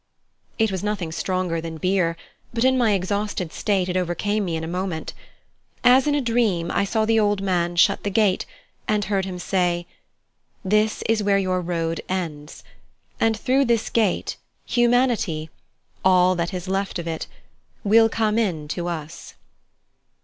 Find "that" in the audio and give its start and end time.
16.33-16.51